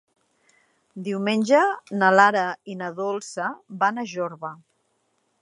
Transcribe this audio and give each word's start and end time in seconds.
Diumenge 1.07 1.59
na 1.99 2.09
Lara 2.15 2.47
i 2.75 2.79
na 2.81 2.91
Dolça 3.03 3.53
van 3.85 4.07
a 4.07 4.09
Jorba. 4.15 4.53